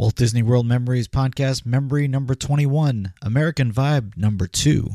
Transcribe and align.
Walt 0.00 0.14
Disney 0.14 0.42
World 0.42 0.64
Memories 0.64 1.08
Podcast, 1.08 1.66
memory 1.66 2.08
number 2.08 2.34
21, 2.34 3.12
American 3.20 3.70
Vibe 3.70 4.16
number 4.16 4.46
2. 4.46 4.94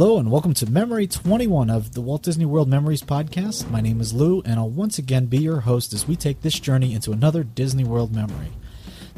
Hello 0.00 0.16
and 0.16 0.30
welcome 0.30 0.54
to 0.54 0.64
Memory 0.64 1.06
21 1.06 1.68
of 1.68 1.92
the 1.92 2.00
Walt 2.00 2.22
Disney 2.22 2.46
World 2.46 2.70
Memories 2.70 3.02
podcast. 3.02 3.70
My 3.70 3.82
name 3.82 4.00
is 4.00 4.14
Lou 4.14 4.40
and 4.46 4.58
I'll 4.58 4.70
once 4.70 4.96
again 4.96 5.26
be 5.26 5.36
your 5.36 5.60
host 5.60 5.92
as 5.92 6.08
we 6.08 6.16
take 6.16 6.40
this 6.40 6.58
journey 6.58 6.94
into 6.94 7.12
another 7.12 7.44
Disney 7.44 7.84
World 7.84 8.10
memory. 8.10 8.48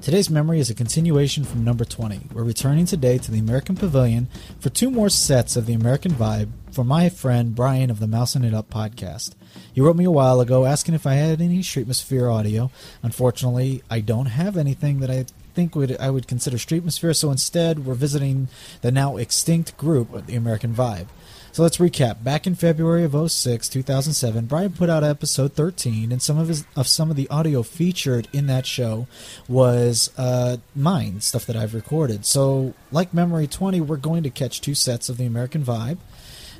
Today's 0.00 0.28
memory 0.28 0.58
is 0.58 0.70
a 0.70 0.75
continuation 0.75 1.44
from 1.44 1.62
number 1.62 1.84
20. 1.84 2.22
We're 2.33 2.42
returning 2.42 2.86
today 2.86 3.19
to 3.19 3.30
the 3.30 3.38
American 3.38 3.77
Pavilion 3.77 4.27
for 4.58 4.70
two 4.70 4.91
more 4.91 5.08
sets 5.08 5.55
of 5.55 5.66
the 5.66 5.72
American 5.72 6.10
Vibe 6.10 6.50
for 6.72 6.83
my 6.83 7.08
friend 7.08 7.55
Brian 7.55 7.88
of 7.88 8.00
the 8.00 8.08
Mousing 8.08 8.42
It 8.42 8.53
Up 8.53 8.69
podcast. 8.69 9.36
He 9.72 9.80
wrote 9.80 9.94
me 9.94 10.05
a 10.05 10.10
while 10.10 10.41
ago 10.41 10.66
asking 10.66 10.97
if 10.97 11.06
I 11.06 11.14
had 11.14 11.41
any 11.41 11.60
Streetmosphere 11.60 12.34
audio. 12.34 12.72
Unfortunately, 13.05 13.84
I 13.88 14.00
don't 14.00 14.27
have 14.27 14.56
anything 14.56 14.98
that 14.98 15.12
I 15.12 15.27
think 15.55 15.75
would 15.75 15.97
I 15.98 16.11
would 16.11 16.27
consider 16.27 16.56
Streetmosphere, 16.56 17.17
so 17.17 17.31
instead 17.31 17.84
we're 17.86 17.95
visiting 17.95 18.48
the 18.81 18.91
now 18.91 19.17
extinct 19.17 19.77
group, 19.77 20.27
the 20.27 20.36
American 20.36 20.75
Vibe. 20.75 21.09
So 21.53 21.62
let's 21.62 21.77
recap. 21.77 22.25
Back 22.25 22.47
in 22.47 22.55
February 22.55 23.05
of 23.05 23.31
06, 23.31 23.69
2007, 23.69 24.47
Brian 24.47 24.72
put 24.72 24.89
out 24.89 25.05
episode 25.05 25.53
13, 25.53 26.11
and 26.11 26.22
some 26.22 26.39
of 26.39 26.48
his 26.48 26.64
of 26.75 26.89
some 26.89 27.11
of 27.11 27.17
the 27.17 27.28
audio 27.28 27.62
featured 27.62 28.27
in 28.33 28.47
that 28.47 28.64
show 28.64 29.06
was 29.48 30.11
uh, 30.17 30.56
mine, 30.75 31.20
stuff 31.20 31.44
that 31.44 31.55
I've 31.55 31.75
recorded. 31.75 32.25
So, 32.25 32.72
like 32.91 33.12
Memory 33.12 33.48
20, 33.48 33.83
we're 33.83 33.98
going 33.98 34.22
to 34.22 34.31
catch 34.31 34.62
two 34.62 34.75
sets 34.75 35.11
of 35.11 35.19
the 35.19 35.27
American 35.27 35.62
Vibe. 35.62 35.98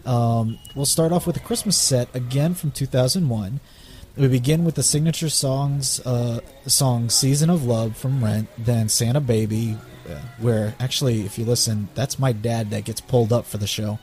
Um, 0.05 0.59
we'll 0.75 0.85
start 0.85 1.11
off 1.11 1.27
with 1.27 1.37
a 1.39 1.41
Christmas 1.41 1.79
set 1.79 2.15
again 2.15 2.53
from 2.53 2.71
2001. 2.71 3.61
We 4.17 4.29
begin 4.29 4.65
with 4.65 4.75
the 4.75 4.83
signature 4.83 5.31
songs, 5.31 5.99
uh, 6.01 6.41
song 6.67 7.09
"Season 7.09 7.49
of 7.49 7.65
Love" 7.65 7.97
from 7.97 8.23
Rent, 8.23 8.49
then 8.59 8.91
"Santa 8.91 9.21
Baby," 9.21 9.79
uh, 10.07 10.21
where 10.39 10.75
actually, 10.79 11.23
if 11.23 11.39
you 11.39 11.47
listen, 11.47 11.89
that's 11.95 12.19
my 12.19 12.33
dad 12.33 12.71
that 12.71 12.85
gets 12.85 13.01
pulled 13.01 13.33
up 13.33 13.47
for 13.47 13.57
the 13.57 13.67
show. 13.67 13.99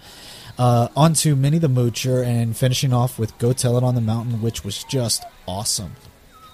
Uh, 0.57 0.87
onto 0.95 1.35
Minnie 1.35 1.59
the 1.59 1.69
Moocher, 1.69 2.25
and 2.25 2.57
finishing 2.57 2.91
off 2.91 3.19
with 3.19 3.37
"Go 3.37 3.53
Tell 3.53 3.77
It 3.77 3.83
on 3.83 3.93
the 3.93 4.01
Mountain," 4.01 4.41
which 4.41 4.63
was 4.65 4.83
just 4.85 5.23
awesome. 5.47 5.95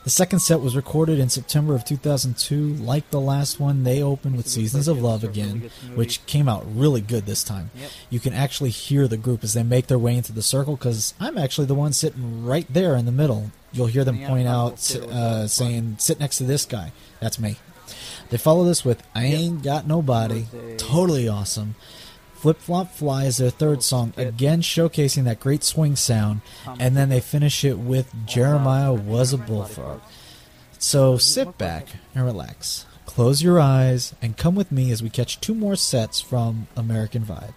The 0.05 0.11
second 0.11 0.39
set 0.39 0.61
was 0.61 0.75
recorded 0.75 1.17
in 1.17 1.29
September 1.29 1.73
of 1.73 1.83
2002. 1.83 2.75
Like 2.75 3.09
the 3.09 3.19
last 3.19 3.59
one, 3.59 3.83
they 3.83 4.03
opened 4.03 4.38
with 4.38 4.47
Seasons 4.47 4.88
of 4.88 5.01
Love 5.01 5.23
again, 5.23 5.71
which 5.95 6.23
came 6.27 6.47
out 6.47 6.63
really 6.67 7.01
good 7.01 7.25
this 7.25 7.43
time. 7.43 7.71
You 8.11 8.19
can 8.19 8.31
actually 8.31 8.69
hear 8.69 9.07
the 9.07 9.17
group 9.17 9.43
as 9.43 9.53
they 9.55 9.63
make 9.63 9.88
their 9.88 9.97
way 9.97 10.16
into 10.16 10.31
the 10.31 10.43
circle 10.43 10.75
because 10.75 11.16
I'm 11.19 11.39
actually 11.39 11.66
the 11.66 11.73
one 11.73 11.91
sitting 11.91 12.45
right 12.45 12.67
there 12.71 12.95
in 12.95 13.05
the 13.05 13.11
middle. 13.11 13.49
You'll 13.73 13.88
hear 13.88 14.03
them 14.03 14.19
point 14.27 14.47
out, 14.47 14.95
uh, 14.95 15.47
saying, 15.47 15.95
Sit 15.97 16.19
next 16.19 16.37
to 16.37 16.43
this 16.43 16.66
guy. 16.66 16.91
That's 17.19 17.39
me. 17.39 17.57
They 18.29 18.37
follow 18.37 18.63
this 18.63 18.85
with 18.85 19.01
I 19.16 19.25
Ain't 19.25 19.63
Got 19.63 19.87
Nobody. 19.87 20.45
Totally 20.77 21.27
awesome. 21.27 21.75
Flip 22.45 22.59
Flop 22.59 22.91
Fly 22.91 23.23
is 23.23 23.38
their 23.38 23.50
third 23.50 23.81
song, 23.81 24.13
again 24.17 24.61
showcasing 24.61 25.23
that 25.23 25.39
great 25.39 25.63
swing 25.63 25.95
sound, 25.95 26.41
and 26.79 26.95
then 26.95 27.09
they 27.09 27.19
finish 27.19 27.66
it 27.66 27.79
with 27.79 28.13
Jeremiah 28.28 28.94
Was 28.94 29.33
a 29.33 29.39
Bullfrog. 29.39 30.00
So 30.78 31.17
sit 31.17 31.57
back 31.57 31.88
and 32.13 32.23
relax, 32.23 32.85
close 33.07 33.41
your 33.41 33.59
eyes, 33.59 34.13
and 34.22 34.38
come 34.38 34.53
with 34.53 34.72
me 34.72 34.91
as 34.91 35.01
we 35.01 35.09
catch 35.09 35.41
two 35.41 35.55
more 35.55 35.75
sets 35.75 36.22
from 36.22 36.67
American 36.78 37.23
Vibe. 37.23 37.55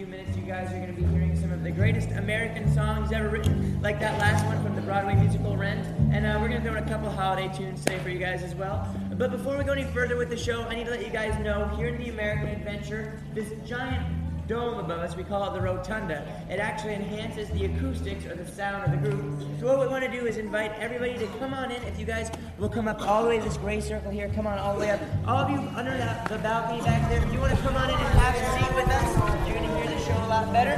Few 0.00 0.06
minutes, 0.06 0.34
you 0.34 0.42
guys 0.44 0.72
are 0.72 0.78
going 0.78 0.86
to 0.86 0.98
be 0.98 1.06
hearing 1.08 1.38
some 1.38 1.52
of 1.52 1.62
the 1.62 1.70
greatest 1.70 2.08
American 2.12 2.72
songs 2.72 3.12
ever 3.12 3.28
written, 3.28 3.78
like 3.82 4.00
that 4.00 4.18
last 4.18 4.46
one 4.46 4.56
from 4.64 4.74
the 4.74 4.80
Broadway 4.80 5.14
musical 5.14 5.58
Rent. 5.58 5.86
And 6.10 6.24
uh, 6.24 6.38
we're 6.40 6.48
going 6.48 6.62
to 6.62 6.66
throw 6.66 6.74
in 6.74 6.82
a 6.82 6.88
couple 6.88 7.10
holiday 7.10 7.54
tunes 7.54 7.84
today 7.84 7.98
for 7.98 8.08
you 8.08 8.18
guys 8.18 8.42
as 8.42 8.54
well. 8.54 8.88
But 9.18 9.30
before 9.30 9.58
we 9.58 9.64
go 9.64 9.72
any 9.72 9.84
further 9.84 10.16
with 10.16 10.30
the 10.30 10.38
show, 10.38 10.62
I 10.62 10.74
need 10.74 10.84
to 10.84 10.90
let 10.90 11.04
you 11.04 11.12
guys 11.12 11.38
know 11.44 11.66
here 11.76 11.88
in 11.88 11.98
the 11.98 12.08
American 12.08 12.48
Adventure, 12.48 13.20
this 13.34 13.52
giant 13.68 14.06
dome 14.48 14.78
above 14.78 15.00
us, 15.00 15.14
we 15.16 15.22
call 15.22 15.48
it 15.48 15.52
the 15.52 15.60
rotunda. 15.60 16.26
It 16.50 16.60
actually 16.60 16.94
enhances 16.94 17.50
the 17.50 17.66
acoustics 17.66 18.24
or 18.24 18.34
the 18.34 18.50
sound 18.50 18.82
of 18.82 18.90
the 18.90 19.10
group. 19.10 19.38
So 19.60 19.66
what 19.66 19.80
we 19.80 19.86
want 19.86 20.02
to 20.02 20.10
do 20.10 20.26
is 20.26 20.38
invite 20.38 20.72
everybody 20.80 21.18
to 21.18 21.26
come 21.38 21.52
on 21.52 21.70
in. 21.70 21.80
If 21.82 22.00
you 22.00 22.06
guys 22.06 22.30
will 22.60 22.68
come 22.68 22.86
up 22.86 23.00
all 23.00 23.22
the 23.22 23.28
way 23.30 23.38
to 23.38 23.44
this 23.44 23.56
gray 23.56 23.80
circle 23.80 24.10
here, 24.10 24.30
come 24.34 24.46
on 24.46 24.58
all 24.58 24.74
the 24.74 24.80
way 24.80 24.90
up. 24.90 25.00
All 25.26 25.38
of 25.38 25.50
you 25.50 25.56
under 25.74 25.96
that, 25.96 26.28
the 26.28 26.36
balcony 26.38 26.82
back 26.82 27.08
there, 27.08 27.24
if 27.26 27.32
you 27.32 27.40
want 27.40 27.56
to 27.56 27.62
come 27.62 27.74
on 27.74 27.88
in 27.88 27.96
and 27.96 28.18
have 28.18 28.36
a 28.36 28.38
seat 28.58 28.74
with 28.76 28.86
us, 28.88 29.48
you're 29.48 29.56
going 29.56 29.70
to 29.70 29.76
hear 29.76 29.88
the 29.88 29.98
show 30.04 30.12
a 30.12 30.28
lot 30.28 30.52
better. 30.52 30.76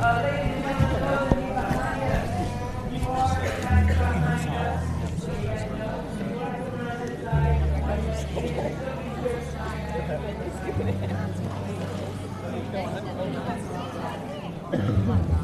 Uh, 0.00 0.22
ladies 0.22 0.60
you 15.30 15.39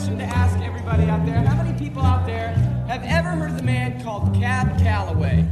question 0.00 0.18
to 0.18 0.24
ask 0.24 0.58
everybody 0.60 1.04
out 1.04 1.26
there. 1.26 1.42
How 1.42 1.62
many 1.62 1.78
people 1.78 2.00
out 2.02 2.24
there 2.24 2.52
have 2.88 3.02
ever 3.04 3.28
heard 3.28 3.50
of 3.50 3.58
the 3.58 3.62
man 3.62 4.02
called 4.02 4.34
Cab 4.34 4.78
Calloway? 4.78 5.46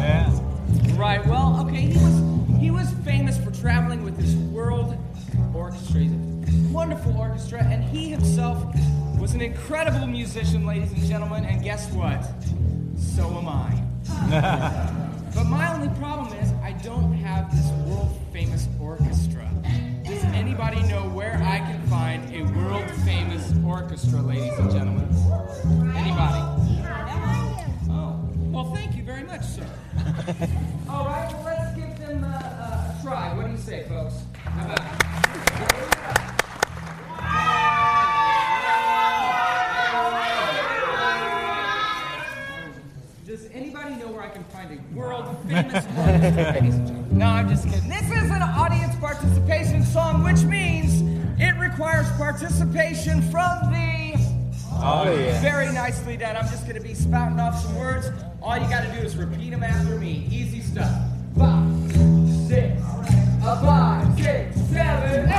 Yeah. 0.00 0.28
Right. 0.94 1.24
Well, 1.24 1.64
okay. 1.64 1.82
He 1.82 1.98
was 1.98 2.60
he 2.60 2.70
was 2.72 2.90
famous 3.04 3.38
for 3.38 3.52
traveling 3.52 4.02
with 4.02 4.18
his 4.18 4.34
world 4.34 4.96
orchestra, 5.54 6.00
He's 6.00 6.10
a 6.10 6.72
wonderful 6.72 7.16
orchestra, 7.16 7.62
and 7.62 7.84
he 7.84 8.08
himself 8.08 8.58
was 9.20 9.34
an 9.34 9.40
incredible 9.40 10.08
musician, 10.08 10.66
ladies 10.66 10.90
and 10.90 11.04
gentlemen. 11.04 11.44
And 11.44 11.62
guess 11.62 11.88
what? 11.92 12.24
So 12.98 13.24
am 13.38 13.46
I. 13.46 13.82
but 15.32 15.44
my 15.44 15.72
only 15.72 15.94
problem 15.96 16.36
is 16.38 16.52
I 16.54 16.72
don't 16.82 17.12
have 17.12 17.54
this 17.54 17.70
world 17.86 18.18
famous 18.32 18.66
orchestra. 18.80 19.45
Does 20.26 20.34
anybody 20.34 20.82
know 20.88 21.08
where 21.10 21.40
I 21.40 21.58
can 21.58 21.80
find 21.86 22.34
a 22.34 22.42
world 22.58 22.90
famous 23.04 23.52
orchestra, 23.64 24.20
ladies 24.20 24.58
and 24.58 24.70
gentlemen? 24.72 25.04
Anybody? 25.94 26.42
Oh, 27.88 28.28
well, 28.50 28.74
thank 28.74 28.96
you 28.96 29.04
very 29.04 29.22
much, 29.22 29.44
sir. 29.44 29.64
All 30.90 31.04
right, 31.04 31.32
well, 31.32 31.44
let's 31.44 31.76
give 31.76 31.96
them 31.98 32.24
uh, 32.24 32.26
uh, 32.26 32.98
a 32.98 33.02
try. 33.04 33.34
What 33.34 33.46
do 33.46 33.52
you 33.52 33.58
say, 33.58 33.84
folks? 33.88 34.24
How 34.42 34.64
about 34.64 36.26
Does 43.24 43.46
anybody 43.52 43.96
know 43.96 44.08
where 44.08 44.22
I 44.22 44.28
can 44.28 44.44
find 44.44 44.70
a 44.78 44.96
world 44.96 45.36
famous 45.48 45.84
orchestra, 45.98 46.52
ladies 46.52 46.74
and 46.74 46.86
gentlemen? 46.86 47.02
No, 47.16 47.26
I'm 47.26 47.48
just 47.48 47.64
kidding. 47.64 47.88
This 47.88 48.02
is 48.02 48.30
an 48.30 48.42
audience 48.42 48.94
participation 48.96 49.45
song, 49.96 50.22
which 50.22 50.42
means 50.42 51.00
it 51.40 51.58
requires 51.58 52.06
participation 52.18 53.22
from 53.30 53.72
the 53.72 54.12
Oh, 54.78 55.10
yeah. 55.10 55.40
very 55.40 55.72
nicely 55.72 56.18
done. 56.18 56.36
I'm 56.36 56.46
just 56.48 56.64
going 56.66 56.76
to 56.76 56.86
be 56.86 56.92
spouting 56.92 57.40
off 57.40 57.58
some 57.62 57.74
words. 57.78 58.10
All 58.42 58.58
you 58.58 58.68
got 58.68 58.82
to 58.82 58.92
do 58.92 58.98
is 58.98 59.16
repeat 59.16 59.52
them 59.52 59.62
after 59.62 59.98
me. 59.98 60.28
Easy 60.30 60.60
stuff. 60.60 60.92
Five, 61.38 61.66
six, 62.46 62.78
a 63.42 63.56
five, 63.64 64.14
six, 64.20 64.54
seven, 64.68 65.30
eight. 65.30 65.35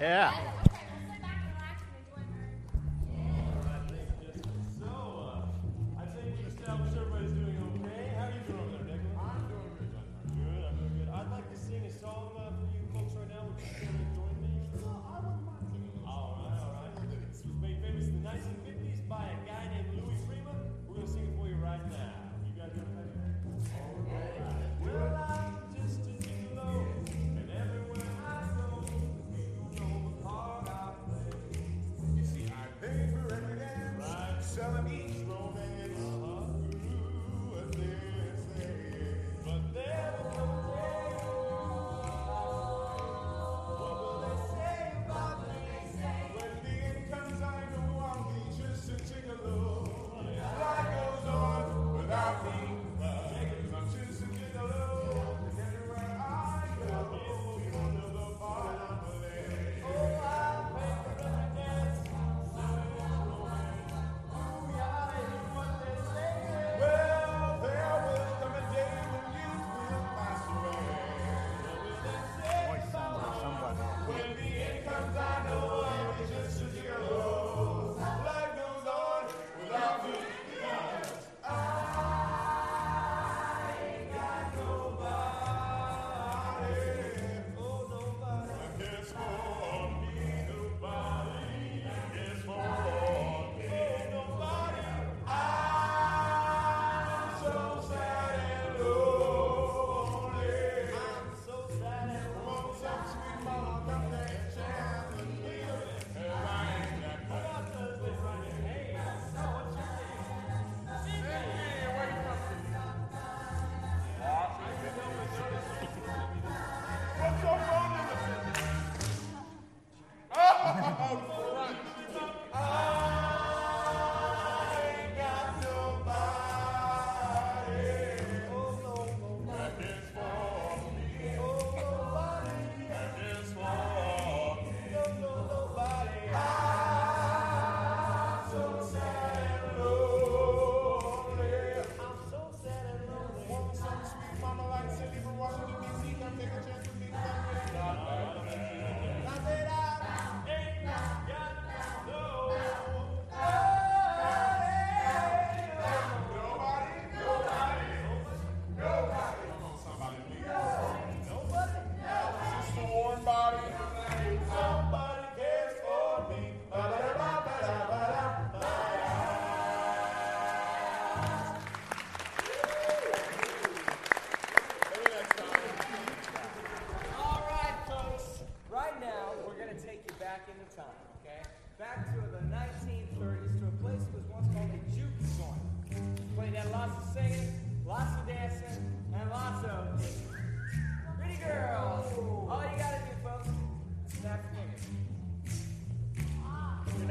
Yeah. 0.00 0.32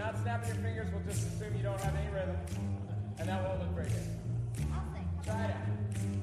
not 0.07 0.23
snapping 0.23 0.47
your 0.47 0.63
fingers, 0.63 0.87
we'll 0.93 1.03
just 1.03 1.27
assume 1.27 1.53
you 1.57 1.63
don't 1.63 1.81
have 1.81 1.93
any 1.93 2.07
rhythm, 2.13 2.37
and 3.19 3.27
that 3.27 3.43
won't 3.43 3.59
look 3.59 3.71
very 3.75 3.89
good. 3.89 4.07
Try 5.25 5.43
it 5.43 5.51
out. 5.51 6.16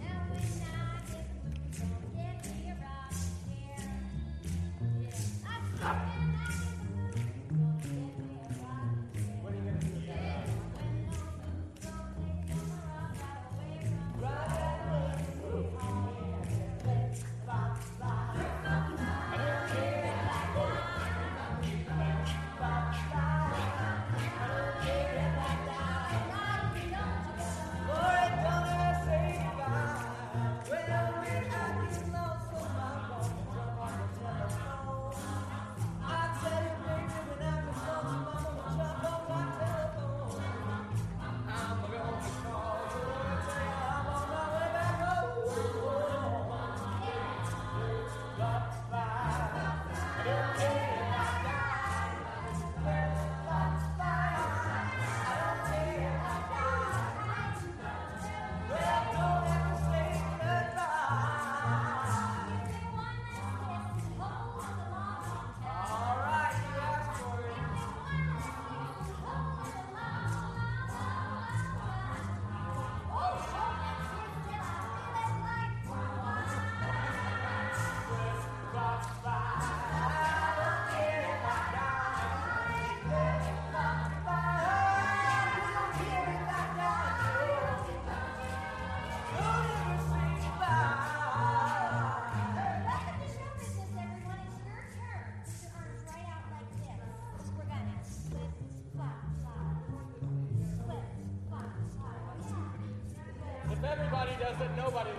Does 104.44 104.60
it, 104.60 104.70
nobody 104.76 105.13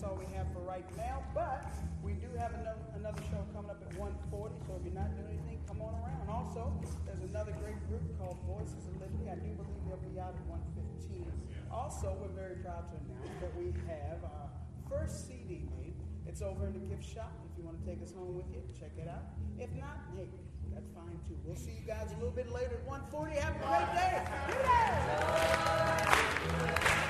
that's 0.00 0.10
all 0.10 0.16
we 0.16 0.32
have 0.34 0.46
for 0.52 0.60
right 0.60 0.88
now. 0.96 1.22
But 1.34 1.68
we 2.02 2.12
do 2.12 2.28
have 2.38 2.54
another, 2.54 2.80
another 2.96 3.20
show 3.28 3.44
coming 3.52 3.70
up 3.70 3.82
at 3.84 3.92
1:40. 3.98 4.56
So 4.66 4.80
if 4.80 4.84
you're 4.84 4.96
not 4.96 5.12
doing 5.16 5.36
anything, 5.36 5.60
come 5.68 5.82
on 5.82 5.92
around. 6.00 6.24
Also, 6.28 6.72
there's 7.04 7.20
another 7.28 7.52
great 7.60 7.76
group 7.88 8.00
called 8.16 8.38
Voices 8.48 8.88
of 8.88 8.96
Liberty. 8.96 9.28
I 9.28 9.36
do 9.36 9.52
believe 9.52 9.84
they'll 9.84 10.00
be 10.00 10.16
out 10.18 10.32
at 10.32 10.40
1:15. 10.48 11.28
Also, 11.70 12.16
we're 12.16 12.32
very 12.32 12.56
proud 12.64 12.88
to 12.88 12.96
announce 12.96 13.36
that 13.40 13.52
we 13.60 13.76
have 13.92 14.24
our 14.24 14.48
first 14.88 15.28
CD 15.28 15.68
made. 15.76 15.94
It's 16.26 16.40
over 16.40 16.66
in 16.66 16.72
the 16.72 16.80
gift 16.80 17.04
shop. 17.04 17.32
If 17.52 17.58
you 17.58 17.64
want 17.64 17.84
to 17.84 17.86
take 17.86 18.02
us 18.02 18.12
home 18.12 18.36
with 18.36 18.48
you, 18.48 18.62
check 18.78 18.96
it 18.96 19.08
out. 19.08 19.36
If 19.58 19.70
not, 19.76 20.00
hey, 20.16 20.28
that's 20.72 20.88
fine 20.96 21.20
too. 21.28 21.36
We'll 21.44 21.56
see 21.56 21.76
you 21.76 21.84
guys 21.86 22.08
a 22.12 22.16
little 22.16 22.32
bit 22.32 22.50
later 22.50 22.80
at 22.80 22.86
1:40. 22.88 23.36
Have 23.36 23.52
a 23.52 23.60
great 23.68 23.92
day. 23.92 24.16
Yeah. 26.64 27.09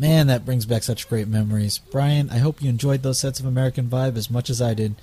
Man, 0.00 0.26
that 0.28 0.46
brings 0.46 0.64
back 0.64 0.82
such 0.82 1.10
great 1.10 1.28
memories. 1.28 1.76
Brian, 1.76 2.30
I 2.30 2.38
hope 2.38 2.62
you 2.62 2.70
enjoyed 2.70 3.02
those 3.02 3.18
sets 3.18 3.38
of 3.38 3.44
American 3.44 3.88
Vybe 3.88 4.16
as 4.16 4.30
much 4.30 4.48
as 4.48 4.62
I 4.62 4.72
did. 4.72 4.94